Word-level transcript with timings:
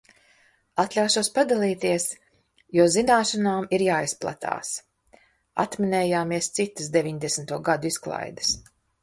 Atļaušos 0.83 1.27
padalīties, 1.33 2.07
jo 2.77 2.85
zināšanām 2.95 3.67
ir 3.79 3.83
jāizplatās. 3.89 4.73
Atminējāmies 5.67 6.51
citas 6.59 6.91
deviņdesmito 6.99 7.63
gadu 7.71 7.93
izklaides. 7.95 8.59